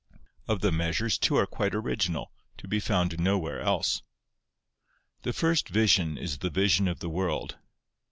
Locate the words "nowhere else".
3.19-4.01